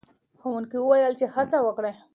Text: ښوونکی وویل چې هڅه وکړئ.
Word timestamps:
ښوونکی 0.39 0.77
وویل 0.79 1.13
چې 1.19 1.25
هڅه 1.35 1.57
وکړئ. 1.63 1.93